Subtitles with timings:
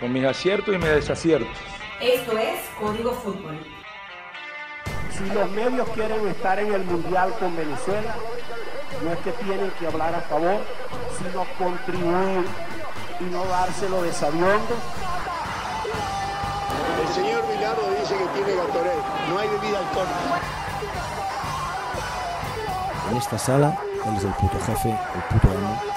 [0.00, 1.56] Con mis aciertos y mis desaciertos.
[2.00, 3.58] Esto es Código Fútbol.
[5.10, 8.14] Si los medios quieren estar en el Mundial con Venezuela,
[9.02, 10.60] no es que tienen que hablar a favor,
[11.18, 12.44] sino contribuir
[13.20, 14.76] y no dárselo de sabiondo.
[17.00, 20.40] El señor Milano dice que tiene Gatorade, no hay bebida alcohólica.
[23.10, 25.95] En esta sala, él es el puto jefe, el puto amo.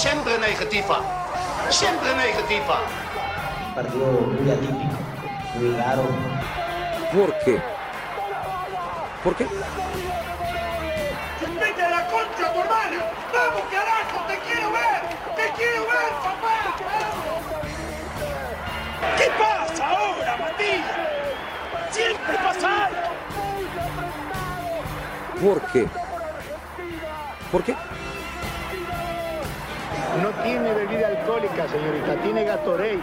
[0.00, 1.02] Siempre negativa,
[1.68, 2.80] siempre negativa.
[3.66, 4.96] Un partido muy atípico,
[5.56, 6.04] muy raro.
[7.12, 7.60] ¿Por qué?
[9.22, 9.46] ¿Por qué?
[11.60, 13.04] ¡Vete a la concha tu hermana!
[13.34, 14.26] ¡Vamos, carajo!
[14.26, 15.02] ¡Te quiero ver!
[15.36, 16.76] ¡Te quiero ver, papá!
[19.18, 20.96] ¿Qué pasa ahora, Matías?
[21.90, 23.10] ¡Siempre pasa algo!
[25.42, 25.86] ¿Por qué?
[27.52, 27.76] ¿Por qué?
[30.18, 32.98] No tiene bebida alcohólica, señorita, tiene Gatorade.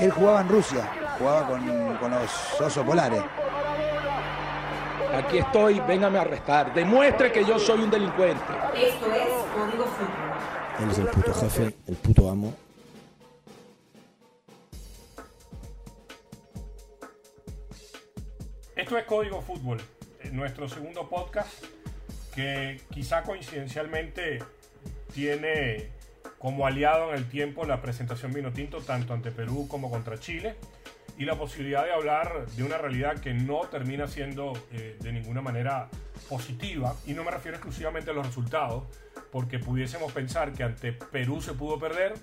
[0.00, 3.22] Él jugaba en Rusia, jugaba con, con los osos polares.
[5.14, 6.72] Aquí estoy, véngame a arrestar.
[6.72, 8.42] Demuestre que yo soy un delincuente.
[8.74, 10.30] Esto es Código Fútbol.
[10.80, 12.54] Él es el puto jefe, el puto amo.
[18.74, 19.78] Esto es Código Fútbol,
[20.20, 21.79] eh, nuestro segundo podcast
[22.34, 24.38] que quizá coincidencialmente
[25.12, 25.90] tiene
[26.38, 30.56] como aliado en el tiempo la presentación vino tinto tanto ante Perú como contra Chile
[31.18, 35.42] y la posibilidad de hablar de una realidad que no termina siendo eh, de ninguna
[35.42, 35.90] manera
[36.30, 36.96] positiva.
[37.06, 38.84] Y no me refiero exclusivamente a los resultados
[39.30, 42.14] porque pudiésemos pensar que ante Perú se pudo perder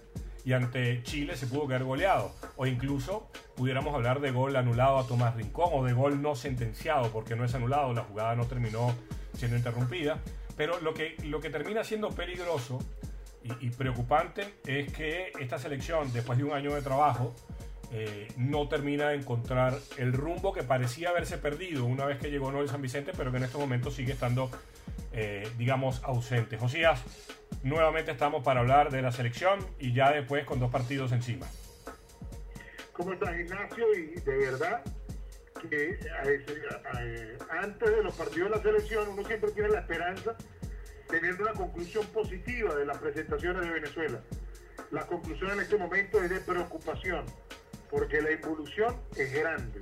[0.43, 2.33] y ante Chile se pudo quedar goleado.
[2.55, 7.11] O incluso pudiéramos hablar de gol anulado a Tomás Rincón o de gol no sentenciado
[7.11, 8.95] porque no es anulado, la jugada no terminó
[9.37, 10.19] siendo interrumpida
[10.57, 12.79] pero lo que, lo que termina siendo peligroso
[13.43, 17.33] y, y preocupante es que esta selección después de un año de trabajo
[17.91, 22.51] eh, no termina de encontrar el rumbo que parecía haberse perdido una vez que llegó
[22.51, 24.51] Noel San Vicente, pero que en estos momentos sigue estando,
[25.13, 26.57] eh, digamos, ausente.
[26.57, 27.01] Josías,
[27.63, 31.45] nuevamente estamos para hablar de la selección y ya después con dos partidos encima.
[32.91, 33.85] ¿Cómo estás, Ignacio?
[33.93, 34.83] Y de verdad
[35.59, 40.35] que eh, antes de los partidos de la selección uno siempre tiene la esperanza
[41.09, 44.21] de tener una conclusión positiva de las presentaciones de Venezuela.
[44.91, 47.25] La conclusión en este momento es de preocupación
[47.89, 49.79] porque la evolución es grande.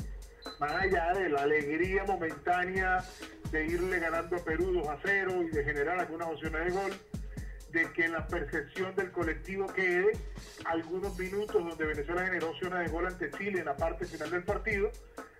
[0.60, 3.04] Más allá de la alegría momentánea
[3.52, 6.92] de irle ganando a Perú 2 a 0 y de generar algunas opciones de gol,
[7.72, 10.12] de que en la percepción del colectivo quede
[10.66, 14.44] algunos minutos donde Venezuela generó opciones de gol ante Chile en la parte final del
[14.44, 14.92] partido,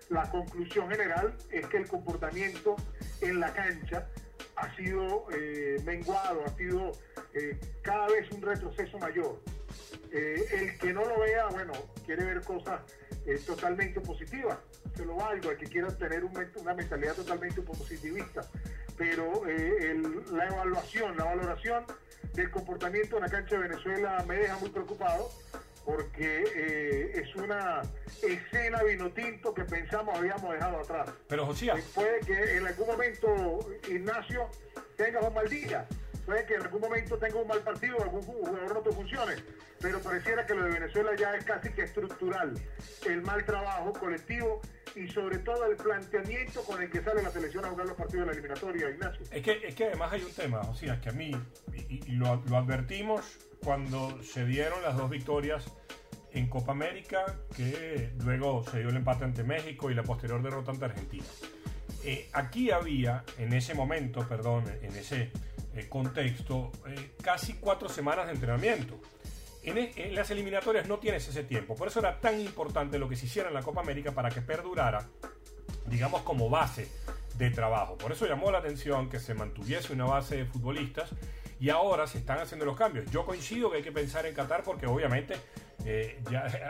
[0.08, 2.76] la conclusión general es que el comportamiento
[3.20, 4.08] en la cancha
[4.56, 6.92] ha sido eh, menguado, ha sido
[7.34, 9.40] eh, cada vez un retroceso mayor.
[10.12, 11.72] Eh, el que no lo vea, bueno,
[12.04, 12.80] quiere ver cosas
[13.44, 14.56] totalmente positivas,
[14.94, 18.42] se lo valgo, el que quiera tener un, una mentalidad totalmente positivista,
[18.96, 19.42] pero
[20.30, 21.84] la evaluación, la valoración
[22.34, 25.28] del comportamiento en la cancha de Venezuela me deja muy preocupado
[25.86, 27.80] porque eh, es una
[28.20, 31.10] escena vino tinto que pensamos habíamos dejado atrás.
[31.28, 31.80] Pero Josías.
[31.94, 33.58] Puede que en algún momento
[33.88, 34.50] Ignacio
[34.96, 35.86] tenga un mal día,
[36.26, 39.34] puede que en algún momento tenga un mal partido, algún jugador no te funcione,
[39.80, 42.60] pero pareciera que lo de Venezuela ya es casi que estructural.
[43.06, 44.60] El mal trabajo colectivo
[44.96, 48.26] y sobre todo el planteamiento con el que sale la selección a jugar los partidos
[48.26, 49.26] de la eliminatoria, Ignacio.
[49.30, 51.32] Es que, es que además hay un tema, o sea, que a mí,
[51.74, 53.20] y, y lo, lo advertimos
[53.62, 55.64] cuando se dieron las dos victorias
[56.32, 57.24] en Copa América,
[57.56, 61.24] que luego se dio el empate ante México y la posterior derrota ante Argentina.
[62.04, 65.30] Eh, aquí había, en ese momento, perdón, en ese
[65.74, 69.00] eh, contexto, eh, casi cuatro semanas de entrenamiento.
[69.66, 73.16] En, en, las eliminatorias no tienes ese tiempo, por eso era tan importante lo que
[73.16, 75.06] se hiciera en la Copa América para que perdurara,
[75.86, 76.88] digamos, como base
[77.36, 77.98] de trabajo.
[77.98, 81.10] Por eso llamó la atención que se mantuviese una base de futbolistas
[81.58, 83.10] y ahora se están haciendo los cambios.
[83.10, 85.34] Yo coincido que hay que pensar en Qatar porque obviamente
[85.84, 86.20] eh,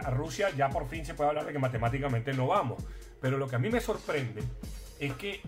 [0.03, 2.82] a Rusia ya por fin se puede hablar de que matemáticamente no vamos.
[3.21, 4.43] Pero lo que a mí me sorprende
[4.99, 5.41] es que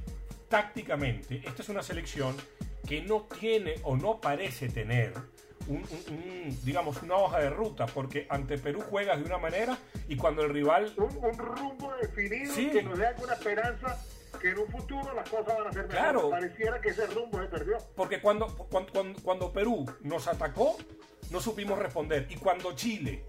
[0.49, 2.35] tácticamente esta es una selección
[2.87, 5.13] que no tiene o no parece tener
[5.69, 9.79] un, un, un, digamos una hoja de ruta porque ante Perú juegas de una manera
[10.09, 12.71] y cuando el rival un, un rumbo definido sí.
[12.71, 13.99] que nos dé alguna esperanza
[14.41, 15.99] que en un futuro las cosas van a ser mejor.
[15.99, 16.31] Claro.
[16.31, 17.79] Pareciera que ese rumbo se perdió.
[17.97, 20.77] Porque cuando, cuando, cuando, cuando Perú nos atacó,
[21.31, 22.27] no supimos responder.
[22.31, 23.25] Y cuando Chile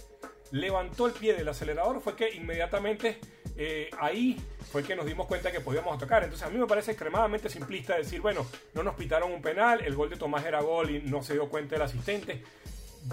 [0.51, 3.19] levantó el pie del acelerador fue que inmediatamente
[3.61, 4.41] eh, ahí
[4.71, 6.23] fue que nos dimos cuenta que podíamos atacar.
[6.23, 9.95] Entonces a mí me parece extremadamente simplista decir, bueno, no nos pitaron un penal, el
[9.95, 12.41] gol de Tomás era gol y no se dio cuenta el asistente.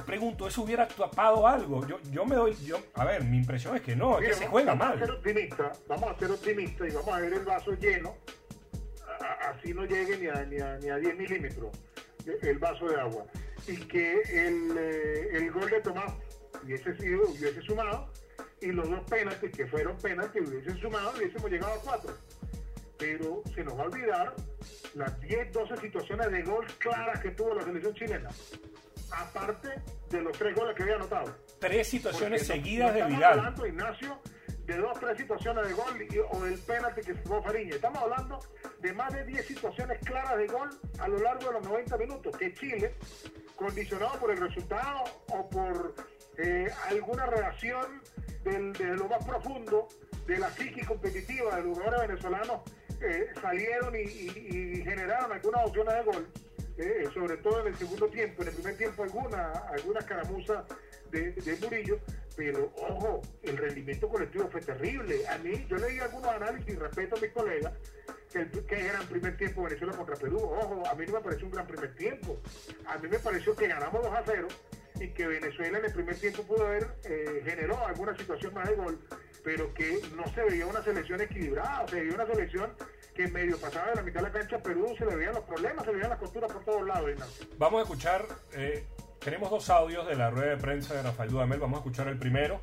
[0.06, 1.84] Pregunto, ¿eso hubiera tapado algo?
[1.88, 4.46] Yo, yo me doy, yo, a ver, mi impresión es que no, es que se
[4.46, 5.02] juega vamos mal.
[5.02, 8.14] A ser optimistas, vamos a ser optimistas y vamos a ver el vaso lleno,
[9.40, 11.76] así no llegue ni a, ni a, ni a 10 milímetros
[12.42, 13.26] el vaso de agua.
[13.66, 16.12] Y que el, eh, el gol de Tomás
[16.62, 18.08] hubiese sido, hubiese sumado,
[18.60, 22.16] y los dos penaltis que fueron penaltis hubiesen sumado, hubiésemos llegado a cuatro.
[22.98, 24.34] Pero se nos va a olvidar
[24.94, 28.30] las 10, 12 situaciones de gol claras que tuvo la selección chilena.
[29.10, 29.68] Aparte
[30.10, 31.34] de los tres goles que había anotado.
[31.60, 33.38] Tres situaciones Porque no- seguidas no de estamos Vidal.
[33.38, 34.18] hablando, Ignacio,
[34.64, 37.76] de dos, tres situaciones de gol y- o del penalti que tuvo Fariña.
[37.76, 38.38] Estamos hablando
[38.80, 42.36] de más de 10 situaciones claras de gol a lo largo de los 90 minutos
[42.36, 42.94] que Chile,
[43.54, 45.94] condicionado por el resultado o por
[46.38, 48.02] eh, alguna reacción
[48.50, 49.88] del, de lo más profundo
[50.26, 52.60] de la psique competitiva de los jugadores venezolanos,
[53.00, 56.26] eh, salieron y generaron algunas opciones de gol.
[56.78, 60.64] eh, sobre todo en el segundo tiempo, en el primer tiempo alguna, algunas caramuzas
[61.10, 61.98] de, de Murillo,
[62.36, 65.26] pero ojo, el rendimiento colectivo fue terrible.
[65.26, 67.72] A mí, yo leí algunos análisis y respeto a mis colegas
[68.30, 70.36] que, el- que era el primer tiempo Venezuela contra Perú.
[70.38, 72.36] Ojo, a mí no me pareció un gran primer tiempo.
[72.86, 74.48] A mí me pareció que ganamos 2 a 0
[75.00, 78.76] y que Venezuela en el primer tiempo pudo haber eh, generó alguna situación más de
[78.76, 78.98] gol,
[79.44, 82.72] pero que no se veía una selección equilibrada, se veía una selección
[83.14, 85.44] que medio pasaba de la mitad de la cancha a Perú, se le veían los
[85.44, 87.10] problemas, se le veían las costuras por todos lados.
[87.10, 87.46] Ignacio.
[87.58, 88.86] Vamos a escuchar, eh,
[89.20, 92.18] tenemos dos audios de la rueda de prensa de Rafael Dudamel, vamos a escuchar el
[92.18, 92.60] primero,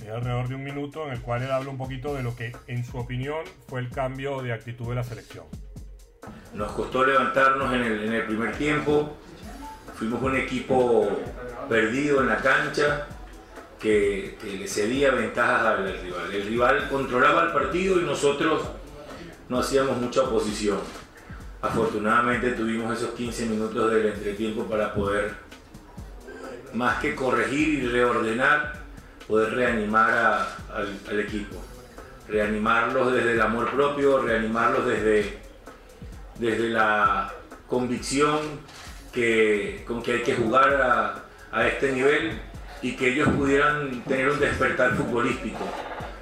[0.00, 2.52] es alrededor de un minuto, en el cual él habla un poquito de lo que,
[2.66, 5.46] en su opinión, fue el cambio de actitud de la selección.
[6.54, 9.16] Nos costó levantarnos en el, en el primer tiempo.
[10.02, 11.08] Fuimos un equipo
[11.68, 13.06] perdido en la cancha
[13.80, 16.34] que, que le cedía ventajas al rival.
[16.34, 18.62] El rival controlaba el partido y nosotros
[19.48, 20.80] no hacíamos mucha oposición.
[21.60, 25.36] Afortunadamente tuvimos esos 15 minutos del entretiempo para poder,
[26.74, 28.80] más que corregir y reordenar,
[29.28, 31.62] poder reanimar al, al equipo.
[32.26, 35.38] Reanimarlos desde el amor propio, reanimarlos desde,
[36.40, 37.32] desde la
[37.68, 38.40] convicción
[39.12, 42.40] que, con que hay que jugar a, este nivel
[42.80, 45.60] y que ellos pudieran tener un despertar futbolístico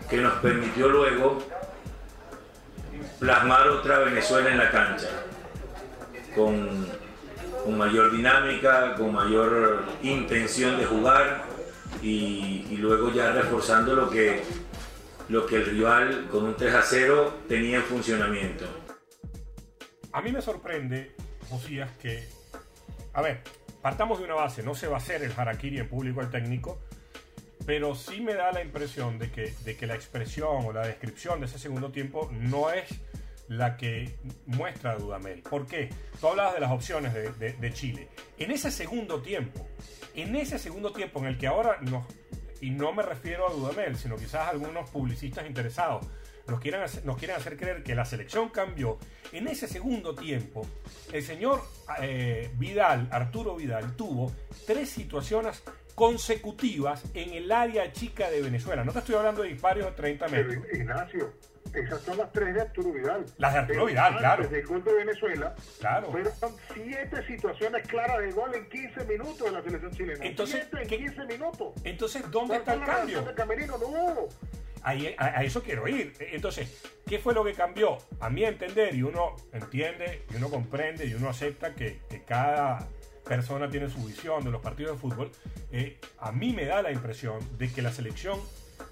[0.09, 1.41] que nos permitió luego
[3.21, 5.09] plasmar otra Venezuela en la cancha
[6.35, 6.89] con,
[7.79, 11.45] mayor dinámica, con mayor intención de jugar
[12.03, 14.43] y, y luego ya reforzando lo que,
[15.29, 18.65] lo que el rival con un 3 a 0 tenía en funcionamiento.
[20.13, 21.15] A mí me sorprende,
[21.49, 22.40] Josías, que.
[23.13, 23.43] A ver,
[23.83, 26.81] partamos de una base, no se va a hacer el harakiri en público al técnico,
[27.67, 31.41] pero sí me da la impresión de que, de que la expresión o la descripción
[31.41, 32.89] de ese segundo tiempo no es
[33.49, 34.15] la que
[34.47, 35.43] muestra Dudamel.
[35.43, 35.91] ¿Por qué?
[36.21, 38.09] Tú hablabas de las opciones de, de- de Chile.
[38.39, 39.67] En ese segundo tiempo,
[40.15, 42.05] en ese segundo tiempo en el que ahora nos,
[42.61, 46.07] y no me refiero a Dudamel, sino quizás algunos publicistas interesados,
[46.47, 48.99] nos quieren, hacer, nos hacer creer que la selección cambió.
[49.33, 50.67] En ese segundo tiempo,
[51.13, 51.63] el señor
[52.03, 54.33] eh, Vidal, Arturo Vidal, tuvo
[54.67, 55.63] tres situaciones
[56.01, 58.85] consecutivas en el área chica de Venezuela.
[58.85, 60.57] No te estoy hablando de disparos de 30 metros.
[60.65, 61.33] Pero, Ignacio,
[61.75, 63.27] esas son las tres de Arturo Vidal.
[63.37, 64.49] Las de Arturo Vidal, claro.
[64.49, 66.11] del gol de Venezuela, Claro.
[66.11, 66.33] fueron
[66.75, 70.25] siete situaciones claras de gol en 15 minutos de la selección chilena.
[70.25, 71.75] Entonces, siete en ¿qué- 15 minutos.
[71.85, 73.23] Entonces, ¿dónde está el ¿Cuál fue la cambio?
[73.23, 73.77] de Camerino?
[73.79, 74.29] No.
[74.83, 76.15] Ahí- a, a eso quiero ir.
[76.19, 77.99] Entonces, ¿qué fue lo que cambió?
[78.21, 82.89] A mi entender, y uno entiende, y uno comprende, y uno acepta que, que cada
[83.31, 85.31] persona tiene su visión de los partidos de fútbol,
[85.71, 88.41] eh, a mí me da la impresión de que la selección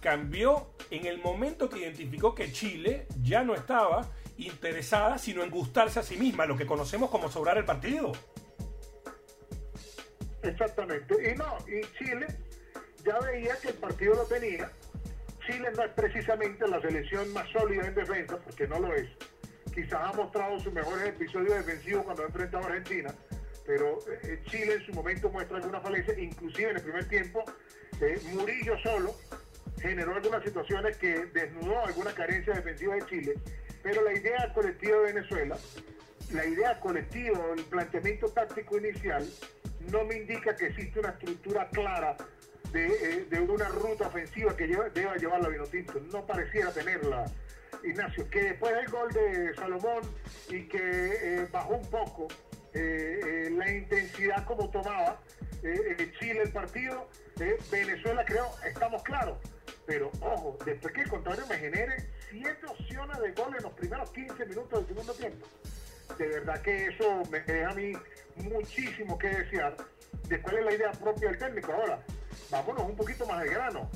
[0.01, 5.99] cambió en el momento que identificó que Chile ya no estaba interesada sino en gustarse
[5.99, 8.13] a sí misma, lo que conocemos como sobrar el partido.
[10.45, 11.33] Exactamente.
[11.33, 12.29] Y no, y Chile
[13.05, 14.71] ya veía que el partido lo tenía.
[15.49, 19.09] Chile no es precisamente la selección más sólida en defensa, porque no lo es.
[19.75, 23.13] Quizás ha mostrado sus mejores episodios defensivos cuando ha enfrentado a Argentina,
[23.69, 27.45] pero eh, Chile en su momento muestra alguna falencia, inclusive en el primer tiempo,
[28.01, 29.15] eh, Murillo solo
[29.79, 33.35] generó algunas situaciones que desnudó alguna carencia defensiva de Chile,
[33.83, 35.59] pero la idea colectiva de Venezuela,
[36.33, 39.29] la idea colectiva, el planteamiento táctico inicial,
[39.93, 42.17] no me indica que existe una estructura clara
[42.73, 46.01] de, eh, de una ruta ofensiva que lleva- deba llevar la Vinotinto.
[46.11, 47.27] No pareciera tenerla,
[47.85, 48.29] Ignacio.
[48.31, 50.03] Que después del gol de Salomón
[50.51, 52.29] y que bajó un poco
[52.79, 55.21] eh, eh, la intensidad como tomaba,
[55.65, 57.09] eh, Chile el partido,
[57.71, 59.39] Venezuela creo, estamos claros.
[59.85, 64.11] Pero ojo, después que el contrario me genere siete opciones de gol en los primeros
[64.11, 65.47] 15 minutos del segundo tiempo.
[66.19, 67.93] De verdad que eso me deja a mí
[68.37, 69.77] muchísimo que desear
[70.29, 71.73] de cuál es la idea propia del técnico.
[71.73, 72.01] Ahora,
[72.51, 73.91] vámonos un poquito más de grano.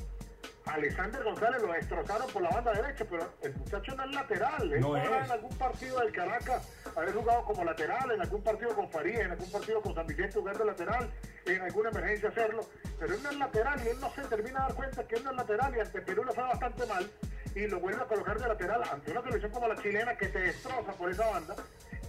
[0.67, 4.73] Alexander González lo destrozaron por la banda derecha, pero el muchacho no es lateral.
[4.73, 5.05] Él No es.
[5.07, 9.31] en algún partido del Caracas haber jugado como lateral, en algún partido con Faría, en
[9.33, 11.11] algún partido con San Vicente jugar de lateral,
[11.47, 12.65] en alguna emergencia hacerlo.
[12.99, 15.25] Pero él no es lateral y él no se termina de dar cuenta que él
[15.25, 17.11] no es lateral y ante Perú le fue bastante mal
[17.55, 20.39] y lo vuelve a colocar de lateral ante una selección como la chilena que te
[20.39, 21.57] destroza por esa banda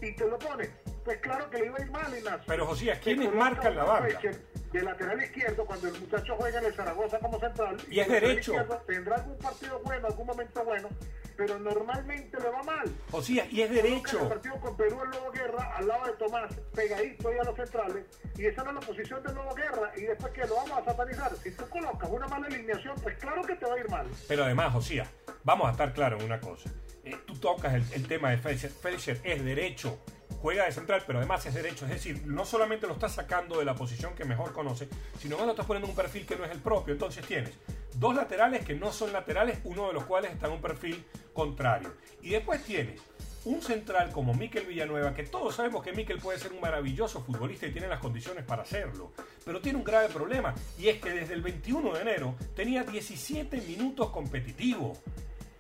[0.02, 0.70] y te lo pone.
[1.04, 2.44] Pues claro que le iba a ir mal, Ignacio.
[2.48, 4.08] Pero, Josías, ¿quiénes marcan la banda?
[4.10, 4.42] Fletcher
[4.74, 7.78] De lateral izquierdo, cuando el muchacho juega en el Zaragoza como central.
[7.92, 8.54] Y es el lateral derecho.
[8.88, 10.90] Tendrá algún partido bueno, algún momento bueno,
[11.38, 12.92] pero normalmente le va mal.
[13.12, 14.20] Josías, y es derecho.
[14.24, 17.56] El partido con Perú el Lobo Guerra al lado de Tomás, pegadito ahí a los
[17.56, 20.72] centrales, y esa no es la posición del Lobo Guerra, y después que lo vamos
[20.80, 21.32] a satanizar.
[21.44, 24.08] Si tú colocas una mala alineación, pues claro que te va a ir mal.
[24.28, 25.08] Pero además, Josías,
[25.44, 26.68] vamos a estar claros en una cosa.
[27.04, 28.72] Eh, tú tocas el, el tema de Felsher.
[28.72, 30.00] Felsher es derecho,
[30.44, 31.86] juega de central, pero además es derecho.
[31.86, 35.46] Es decir, no solamente lo estás sacando de la posición que mejor conoce, sino que
[35.46, 36.94] lo estás poniendo en un perfil que no es el propio.
[36.94, 37.54] Entonces tienes
[37.94, 41.94] dos laterales que no son laterales, uno de los cuales está en un perfil contrario.
[42.22, 43.00] Y después tienes
[43.46, 47.66] un central como Miquel Villanueva, que todos sabemos que Miquel puede ser un maravilloso futbolista
[47.66, 49.14] y tiene las condiciones para hacerlo,
[49.46, 53.62] pero tiene un grave problema, y es que desde el 21 de enero tenía 17
[53.62, 55.00] minutos competitivos.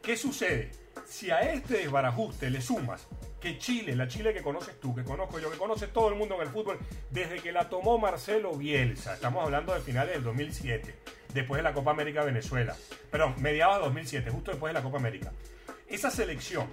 [0.01, 0.82] ¿Qué sucede?
[1.13, 3.05] Si a este desbarajuste le sumas
[3.39, 6.33] que Chile, la Chile que conoces tú, que conozco yo, que conoce todo el mundo
[6.33, 6.79] en el fútbol,
[7.11, 10.95] desde que la tomó Marcelo Bielsa, estamos hablando de finales del 2007,
[11.31, 12.75] después de la Copa América Venezuela,
[13.11, 15.31] perdón, mediados de 2007, justo después de la Copa América.
[15.87, 16.67] Esa selección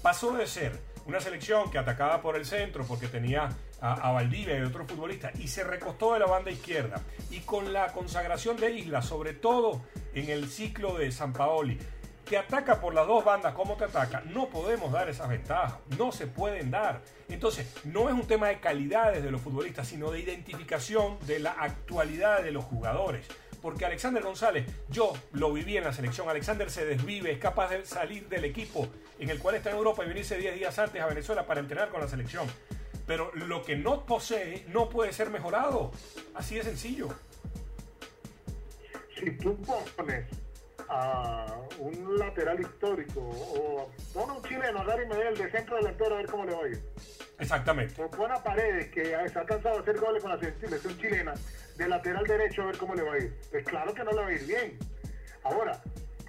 [0.00, 3.50] pasó de ser una selección que atacaba por el centro porque tenía
[3.82, 7.92] a, Valdivia y otros futbolistas y se recostó de la banda izquierda y con la
[7.92, 9.82] consagración de Isla, sobre todo
[10.14, 11.78] en el ciclo de San Paoli,
[12.24, 16.12] te ataca por las dos bandas como te ataca, no podemos dar esas ventajas, no
[16.12, 17.02] se pueden dar.
[17.28, 21.52] Entonces, no es un tema de calidades de los futbolistas, sino de identificación de la
[21.52, 23.26] actualidad de los jugadores.
[23.60, 27.86] Porque Alexander González, yo lo viví en la selección, Alexander se desvive, es capaz de
[27.86, 28.88] salir del equipo
[29.20, 31.88] en el cual está en Europa y venirse 10 días antes a Venezuela para entrenar
[31.90, 32.48] con la selección.
[33.06, 35.92] Pero lo que no posee no puede ser mejorado.
[36.34, 37.08] Así de sencillo.
[39.16, 39.56] Si tú
[39.96, 40.26] pones
[40.88, 41.46] a
[41.78, 46.18] un lateral histórico o pon a un chileno a Gary Medel de centro delantero a
[46.18, 46.82] ver cómo le va a ir.
[47.38, 48.02] Exactamente.
[48.02, 51.34] O pon a Paredes que se ha cansado de hacer goles con la selección chilena
[51.76, 53.36] de lateral derecho a ver cómo le va a ir.
[53.50, 54.78] Pues claro que no le va a ir bien.
[55.44, 55.82] Ahora,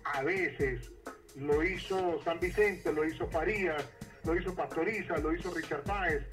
[0.06, 0.92] a veces
[1.36, 3.84] lo hizo San Vicente, lo hizo Farías,
[4.24, 6.24] lo hizo Pastoriza, lo hizo Richard Páez.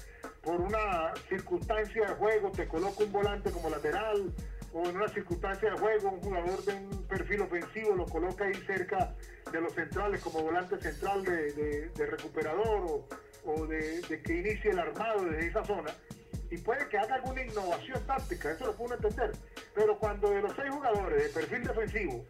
[0.41, 4.33] Por una circunstancia de juego te coloca un volante como lateral
[4.73, 8.53] o en una circunstancia de juego un jugador de un perfil ofensivo lo coloca ahí
[8.65, 9.13] cerca
[9.51, 13.07] de los centrales como volante central de, de- de recuperador o,
[13.45, 15.91] o de, de que inicie el armado desde esa zona
[16.49, 19.31] y puede que haga alguna innovación táctica, eso lo puedo entender.
[19.73, 22.25] Pero cuando de los seis jugadores de perfil defensivo,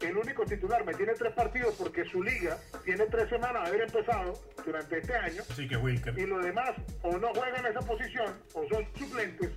[0.00, 3.80] el único titular me tiene tres partidos porque su liga tiene tres semanas de haber
[3.82, 4.32] empezado
[4.64, 6.16] durante este año, Así que Wilker.
[6.18, 6.70] y los demás
[7.02, 9.50] o no juegan en esa posición o son suplentes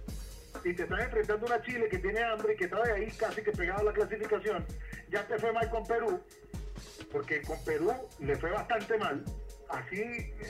[0.64, 3.12] y te están enfrentando a una Chile que tiene hambre y que está de ahí
[3.12, 4.66] casi que pegado a la clasificación,
[5.10, 6.20] ya te fue mal con Perú,
[7.12, 9.24] porque con Perú le fue bastante mal.
[9.70, 10.02] Así,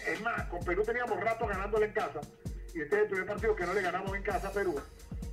[0.07, 2.21] es más, con Perú teníamos rato ganándole en casa
[2.73, 4.79] y este es el partido que no le ganamos en casa a Perú.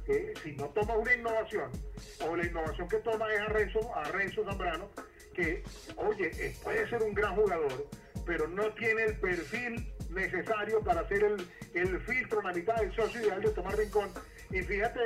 [0.09, 1.71] Eh, si no toma una innovación,
[2.21, 4.89] o la innovación que toma es a Renzo, a Renzo Zambrano,
[5.35, 5.65] que,
[5.97, 7.89] oye, eh, puede ser un gran jugador,
[8.25, 12.95] pero no tiene el perfil necesario para hacer el, el filtro en la mitad del
[12.95, 14.11] socio ideal de Tomás Rincón.
[14.51, 15.01] Y fíjate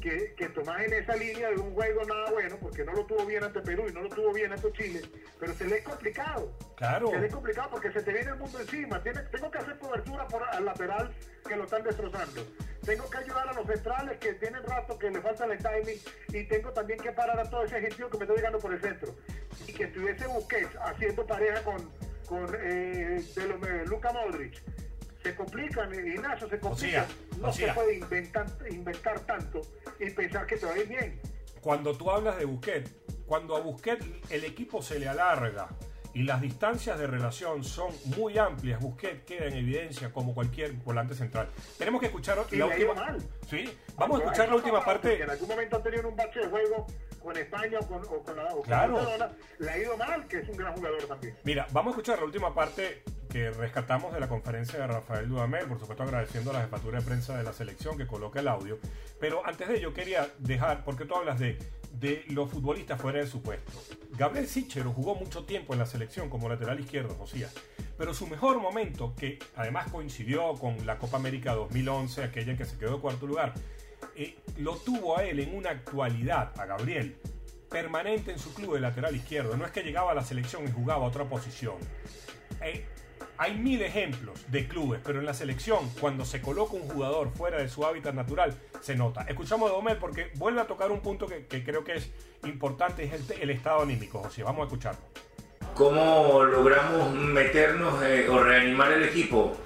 [0.00, 3.26] que, que Tomás en esa línea de un juego nada bueno, porque no lo tuvo
[3.26, 5.00] bien ante Perú y no lo tuvo bien ante Chile,
[5.40, 6.52] pero se le es complicado.
[6.76, 7.10] Claro.
[7.10, 9.02] Se le es complicado porque se te viene el mundo encima.
[9.02, 11.12] Tiene- tengo que hacer cobertura por al lateral
[11.46, 12.46] que lo están destrozando.
[12.84, 16.44] Tengo que ayudar a los centrales que tienen rato que le falta el timing y
[16.44, 19.14] tengo también que parar a todo ese gentío que me está llegando por el centro.
[19.66, 21.90] Y que estuviese Busquets haciendo pareja con,
[22.26, 24.62] con eh, de los, eh, Luka Modric.
[25.22, 27.06] Se complican, eh, Ignacio, se complican.
[27.40, 27.68] No Josía.
[27.68, 29.60] se puede inventar, inventar tanto
[29.98, 31.20] y pensar que te va a ir bien.
[31.60, 32.90] Cuando tú hablas de Busquets,
[33.26, 35.68] cuando a Busquets el equipo se le alarga
[36.14, 41.14] y las distancias de relación son muy amplias, Busquets queda en evidencia como cualquier volante
[41.14, 41.48] central.
[41.76, 43.06] Tenemos que escuchar Y la le ha ido última.
[43.06, 43.18] mal.
[43.50, 45.22] Sí, vamos a escuchar la última parte.
[45.22, 46.86] En algún momento ha tenido un bache de juego
[47.20, 48.94] con España o con, o con la o con Claro.
[48.94, 49.32] Barcelona.
[49.58, 51.36] Le ha ido mal, que es un gran jugador también.
[51.44, 55.66] Mira, vamos a escuchar la última parte que rescatamos de la conferencia de Rafael Dudamel,
[55.66, 58.78] por supuesto agradeciendo a la jefatura de prensa de la selección que coloca el audio.
[59.20, 61.58] Pero antes de ello quería dejar, porque tú hablas de,
[61.92, 63.72] de los futbolistas fuera de su puesto.
[64.16, 67.54] Gabriel Sichero jugó mucho tiempo en la selección como lateral izquierdo, Josías.
[67.96, 72.64] Pero su mejor momento, que además coincidió con la Copa América 2011, aquella en que
[72.64, 73.54] se quedó de cuarto lugar,
[74.14, 77.16] eh, lo tuvo a él en una actualidad, a Gabriel,
[77.68, 79.56] permanente en su club de lateral izquierdo.
[79.56, 81.76] No es que llegaba a la selección y jugaba a otra posición.
[82.62, 82.84] Eh,
[83.38, 87.58] hay mil ejemplos de clubes, pero en la selección, cuando se coloca un jugador fuera
[87.58, 89.22] de su hábitat natural, se nota.
[89.22, 92.10] Escuchamos a Domel porque vuelve a tocar un punto que, creo que es
[92.44, 94.42] importante, es el, estado anímico, José.
[94.42, 95.00] Vamos a escucharlo.
[95.74, 99.56] ¿Cómo logramos meternos eh, o reanimar el equipo?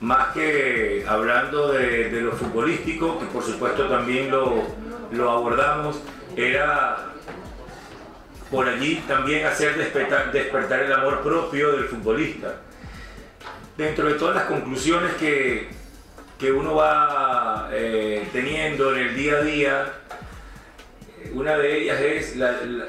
[0.00, 4.64] Más que hablando de, lo futbolístico, que por supuesto también lo,
[5.12, 6.02] lo abordamos,
[6.34, 7.12] era
[8.50, 12.62] por allí también hacer despertar, despertar el amor propio del futbolista
[13.82, 15.68] dentro de todas las conclusiones que,
[16.38, 19.92] que uno va eh, teniendo en el día a día,
[21.34, 22.36] una de ellas es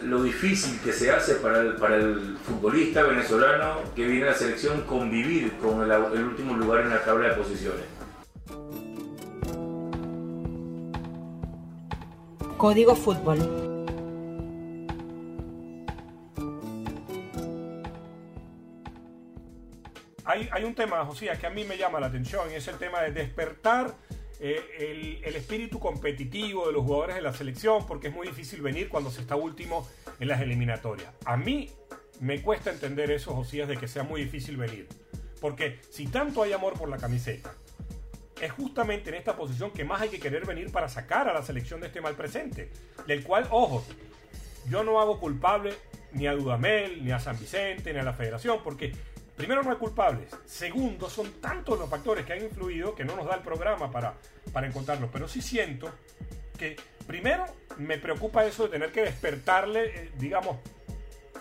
[0.03, 4.35] lo difícil que se hace para el, para el, futbolista venezolano que viene a la
[4.35, 7.85] selección convivir con el, el último lugar en la tabla de posiciones.
[12.57, 13.72] Código Fútbol.
[20.25, 23.01] Hay, un tema, José, que a mí me llama la atención y es el tema
[23.01, 23.93] de despertar
[24.39, 28.89] eh, el, espíritu competitivo de los jugadores de la selección, porque es muy difícil venir
[28.89, 29.87] cuando se está último
[30.19, 31.09] en las eliminatorias.
[31.25, 31.69] A mí
[32.19, 34.87] me cuesta entender eso, Josías, de que sea muy difícil venir.
[35.41, 37.53] Porque si tanto hay amor por la camiseta,
[38.41, 41.43] es justamente en esta posición que más hay que querer venir para sacar a la
[41.43, 42.69] selección de este mal presente.
[43.07, 43.85] Del cual, ojo,
[44.69, 45.73] yo no hago culpable
[46.13, 48.93] ni a Dudamel, ni a San Vicente, ni a la federación, porque
[49.43, 53.25] primero no hay culpables, segundo son tantos los factores que han influido que no nos
[53.25, 54.13] da el programa para,
[54.53, 55.91] para encontrarlos, pero sí siento
[56.57, 57.43] que primero
[57.77, 60.59] me preocupa eso de tener que despertarle, eh, digamos,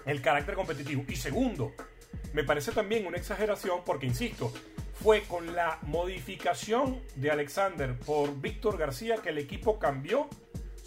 [0.04, 1.04] el carácter competitivo.
[1.06, 1.75] Y segundo,
[2.32, 4.52] me parece también una exageración porque, insisto,
[5.00, 10.28] fue con la modificación de Alexander por Víctor García que el equipo cambió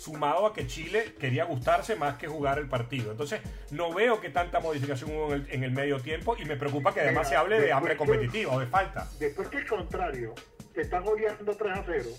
[0.05, 3.11] sumado a que Chile quería gustarse más que jugar el partido.
[3.11, 7.01] Entonces, no veo que tanta modificación hubo en el, medio tiempo y me preocupa que
[7.01, 9.09] además se hable de hambre competitiva o de falta.
[9.19, 10.35] Después que el contrario
[10.73, 12.09] te está goleando 3 a 0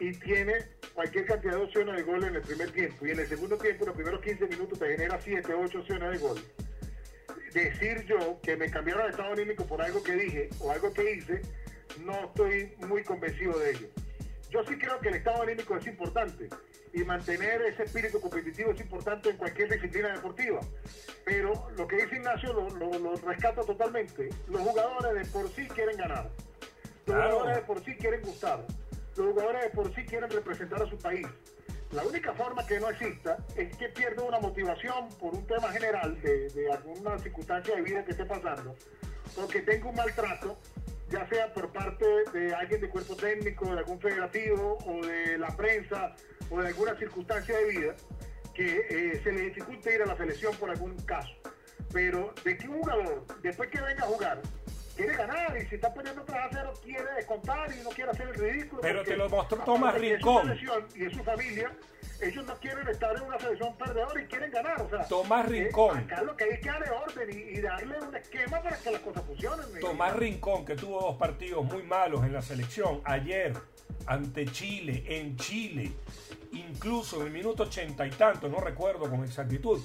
[0.00, 0.54] y tiene
[0.92, 3.84] cualquier cantidad de opciones de gol en el primer tiempo y en el segundo tiempo,
[3.84, 6.40] en los primeros 15 minutos, te genera 7, 8 opciones de gol.
[7.54, 11.12] Decir yo que me cambiaron el estado anímico por algo que dije o algo que
[11.12, 11.42] hice,
[12.00, 13.88] no estoy muy convencido de ello.
[14.50, 16.48] Yo sí creo que el estado anímico es importante
[16.92, 20.60] y mantener ese espíritu competitivo es importante en cualquier disciplina deportiva.
[21.24, 24.28] Pero lo que dice Ignacio lo, lo, rescato totalmente.
[24.48, 26.30] Los jugadores de por sí quieren ganar.
[27.06, 28.64] Los jugadores de por sí quieren gustar.
[29.16, 31.26] Los jugadores de por sí quieren representar a su país.
[31.92, 36.20] La única forma que no exista es que pierda una motivación por un tema general
[36.22, 38.74] de, de alguna circunstancia de vida que esté pasando,
[39.36, 40.56] o que tenga un maltrato
[41.12, 45.54] ya sea por parte de alguien de cuerpo técnico, de algún federativo o de la
[45.54, 46.14] prensa
[46.52, 47.94] o de alguna circunstancia de vida,
[48.54, 51.32] que eh, se le dificulte ir a la selección por algún caso.
[51.92, 54.42] Pero de que un jugador, después que venga a jugar,
[54.96, 58.28] quiere ganar y si está perdiendo 3 a 0 quiere descontar y no quiere hacer
[58.28, 58.82] el ridículo.
[58.82, 60.58] Pero te lo mostró Tomás Rincón.
[60.94, 61.72] Y es su familia
[62.22, 64.80] ellos no quieren estar en una selección perdedora y quieren ganar.
[64.80, 65.98] O sea, Tomás eh, Rincón.
[65.98, 69.24] acá lo que hay que darle orden y, darle un esquema para que las cosas
[69.24, 69.80] funcionen.
[69.80, 73.54] Tomás Rincón, que tuvo dos partidos muy malos en la selección ayer
[74.06, 75.92] ante Chile, en Chile,
[76.52, 79.80] incluso en el minuto ochenta y tanto, no recuerdo con exactitud,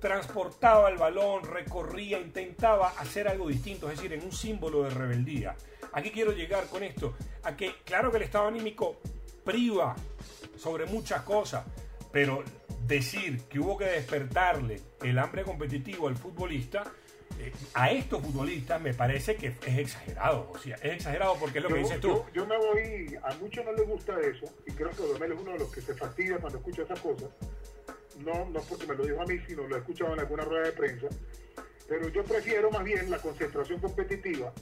[0.00, 5.54] transportaba el balón, recorría, intentaba hacer algo distinto, es decir, en un símbolo de rebeldía.
[5.92, 9.00] Aquí quiero llegar con esto, a que claro que el estado anímico
[9.44, 9.94] priva
[10.56, 11.64] sobre muchas cosas,
[12.10, 12.42] pero
[12.86, 16.82] decir que hubo que despertarle el hambre competitivo al futbolista,
[17.74, 20.50] a estos futbolistas me parece que es exagerado.
[20.52, 22.24] O sea, es exagerado porque es lo que dices tú.
[22.32, 25.52] Yo, me voy, a muchos no les gusta eso, y creo que Domel es uno
[25.52, 27.30] de los que se fastidia cuando escucha esas cosas.
[28.18, 30.66] No, no porque me lo dijo a mí, sino lo he escuchado en alguna rueda
[30.66, 31.08] de prensa.
[31.88, 34.52] Pero yo prefiero más bien la concentración competitiva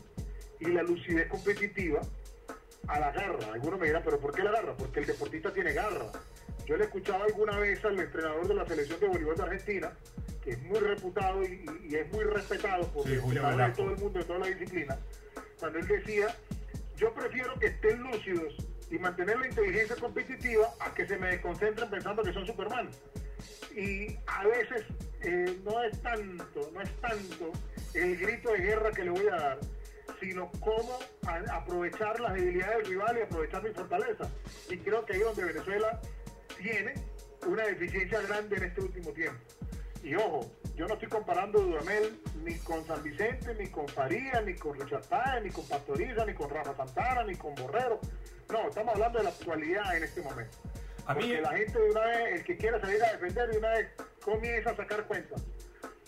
[0.58, 2.00] y la lucidez competitiva
[2.86, 3.52] a la garra.
[3.52, 4.74] Algunos me dirán, pero ¿por qué la garra?
[4.76, 6.06] Porque el deportista tiene garra.
[6.70, 9.92] Yo le escuchaba alguna vez al entrenador de la selección de voleibol de Argentina,
[10.40, 11.64] que es muy reputado y,
[11.96, 13.02] es muy respetado por
[13.74, 14.96] todo el mundo, de toda la disciplina,
[15.58, 16.28] cuando él decía,
[16.96, 18.54] yo prefiero que estén lúcidos
[18.88, 22.88] y mantener la inteligencia competitiva a que se me desconcentren pensando que son Superman.
[23.74, 24.84] Y a veces
[25.22, 27.50] eh, no es tanto, no es tanto
[27.94, 29.58] el grito de guerra que le voy a dar,
[30.20, 34.30] sino cómo a- aprovechar las debilidades del rival y aprovechar mi fortaleza.
[34.68, 36.00] Y creo que ahí donde Venezuela
[36.60, 36.94] tiene
[37.46, 39.40] una deficiencia grande en este último tiempo.
[40.02, 44.54] Y ojo, yo no estoy comparando Dudamel ni con San Vicente, ni con Faría, ni
[44.54, 48.00] con Richard Páez, ni con Pastoriza, ni con Rafa Santana, ni con Borrero.
[48.50, 50.56] No, estamos hablando de la actualidad en este momento.
[51.06, 53.58] A mí- Porque la gente de una vez, el que quiera salir a defender, de
[53.58, 53.88] una vez
[54.22, 55.42] comienza a sacar cuentas.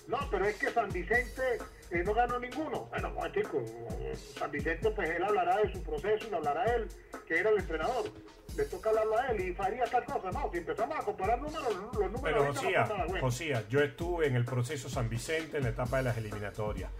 [0.08, 1.58] No, pero es que San Vicente
[1.90, 2.86] eh, no ganó ninguno.
[2.90, 3.62] Bueno, no, chico,
[4.00, 6.88] eh, San Vicente, pues él hablará de su proceso y hablará él,
[7.26, 8.10] que era el entrenador.
[8.56, 10.30] Le toca hablarlo a él y faría tal cosa.
[10.30, 13.20] No, si empezamos a comparar números, los números Pero no Josía, buenos.
[13.20, 16.90] Josía, yo estuve en el proceso San Vicente en la etapa de las eliminatorias.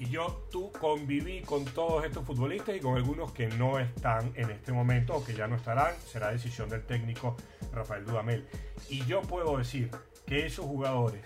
[0.00, 4.50] Y yo tú conviví con todos estos futbolistas y con algunos que no están en
[4.50, 5.94] este momento o que ya no estarán.
[6.06, 7.36] Será decisión del técnico
[7.72, 8.46] Rafael Dudamel.
[8.88, 9.90] Y yo puedo decir
[10.26, 11.22] que esos jugadores,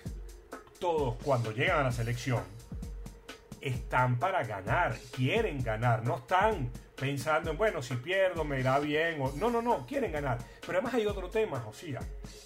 [0.79, 2.43] todos cuando llegan a la selección,
[3.61, 9.21] están para ganar, quieren ganar, no están pensando en, bueno, si pierdo me irá bien,
[9.21, 10.37] o no, no, no, quieren ganar.
[10.65, 11.99] Pero además hay otro tema, Josía,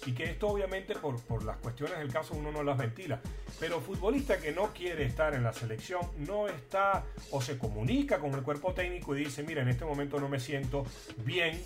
[0.06, 3.20] y que esto obviamente por, por las cuestiones del caso uno no las ventila,
[3.58, 8.34] pero futbolista que no quiere estar en la selección no está o se comunica con
[8.34, 10.84] el cuerpo técnico y dice, mira, en este momento no me siento
[11.24, 11.60] bien,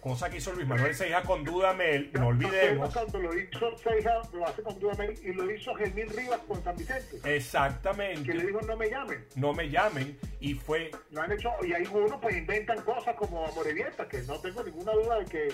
[0.00, 2.92] cosa que hizo Luis Manuel Seija con Dudamel, no olvidemos.
[2.92, 6.76] Cuando lo hizo Seija, lo hace con Dudamel y lo hizo Germín Rivas con San
[6.76, 7.36] Vicente.
[7.36, 8.22] Exactamente.
[8.22, 9.24] Que le dijo no me llamen.
[9.36, 14.08] No me llamen y fue Lo han hecho, y algunos pues inventan cosas como Amorevieta,
[14.08, 15.48] que no tengo ninguna duda de que,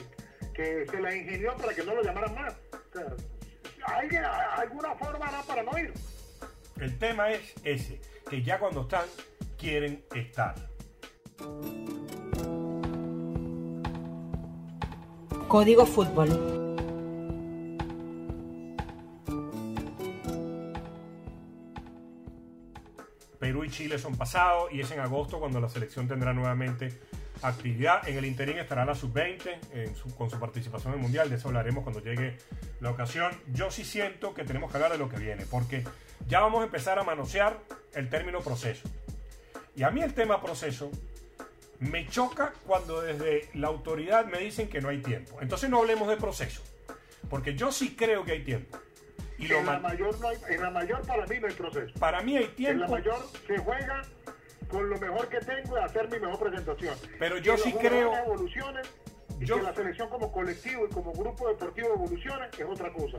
[0.55, 2.55] que se la ingenió para que no lo llamaran más.
[2.73, 5.93] O sea, alguien, alguna forma hará para no ir.
[6.81, 9.07] El tema es ese, que ya cuando están,
[9.59, 10.55] quieren estar.
[15.49, 16.29] Código Fútbol.
[23.39, 26.99] Perú y Chile son pasados y es en agosto cuando la selección tendrá nuevamente
[27.43, 28.07] actividad.
[28.09, 31.29] En el interín estará la sub-20 en su- con su participación en el Mundial.
[31.31, 32.37] De eso hablaremos cuando llegue
[32.81, 33.33] la ocasión.
[33.53, 35.85] Yo sí siento que tenemos que hablar de lo que viene, porque
[36.27, 37.59] ya vamos a empezar a manosear
[37.95, 38.89] el término proceso.
[39.77, 40.91] Y a mí el tema proceso
[41.81, 45.39] me choca cuando desde la autoridad me dicen que no hay tiempo.
[45.43, 46.63] Entonces no hablemos de proceso,
[47.29, 48.79] porque yo sí creo que hay tiempo.
[49.37, 51.55] Y lo en, la man- mayor no hay- en la mayor para mí no hay
[51.55, 51.93] proceso.
[51.99, 52.89] para mí hay En la tiempo.
[52.89, 54.03] mayor se juega
[54.75, 56.97] con lo mejor que tengo y hacer mi mejor presentación.
[57.21, 58.83] Pero yo Que sí creo- jugadores evolucionen
[59.41, 63.19] y Yo- que la selección como colectivo y como grupo deportivo evolucione es otra cosa.